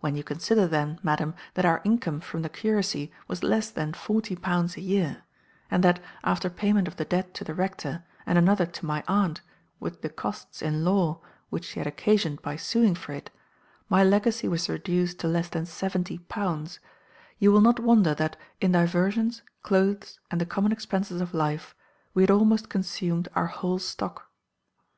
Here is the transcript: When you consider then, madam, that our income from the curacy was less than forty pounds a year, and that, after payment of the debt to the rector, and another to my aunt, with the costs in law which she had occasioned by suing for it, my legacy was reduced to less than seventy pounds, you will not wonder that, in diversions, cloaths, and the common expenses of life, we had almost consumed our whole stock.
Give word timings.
When 0.00 0.14
you 0.14 0.24
consider 0.24 0.66
then, 0.66 0.98
madam, 1.02 1.34
that 1.52 1.66
our 1.66 1.82
income 1.84 2.20
from 2.22 2.40
the 2.40 2.48
curacy 2.48 3.12
was 3.26 3.44
less 3.44 3.68
than 3.70 3.92
forty 3.92 4.34
pounds 4.34 4.78
a 4.78 4.80
year, 4.80 5.24
and 5.70 5.84
that, 5.84 6.00
after 6.24 6.48
payment 6.48 6.88
of 6.88 6.96
the 6.96 7.04
debt 7.04 7.34
to 7.34 7.44
the 7.44 7.52
rector, 7.52 8.02
and 8.24 8.38
another 8.38 8.64
to 8.64 8.86
my 8.86 9.04
aunt, 9.06 9.42
with 9.78 10.00
the 10.00 10.08
costs 10.08 10.62
in 10.62 10.86
law 10.86 11.20
which 11.50 11.66
she 11.66 11.80
had 11.80 11.86
occasioned 11.86 12.40
by 12.40 12.56
suing 12.56 12.94
for 12.94 13.12
it, 13.12 13.30
my 13.90 14.02
legacy 14.02 14.48
was 14.48 14.70
reduced 14.70 15.18
to 15.18 15.28
less 15.28 15.50
than 15.50 15.66
seventy 15.66 16.16
pounds, 16.16 16.80
you 17.38 17.52
will 17.52 17.60
not 17.60 17.78
wonder 17.78 18.14
that, 18.14 18.38
in 18.62 18.72
diversions, 18.72 19.42
cloaths, 19.62 20.18
and 20.30 20.40
the 20.40 20.46
common 20.46 20.72
expenses 20.72 21.20
of 21.20 21.34
life, 21.34 21.74
we 22.14 22.22
had 22.22 22.30
almost 22.30 22.70
consumed 22.70 23.28
our 23.34 23.48
whole 23.48 23.78
stock. 23.78 24.30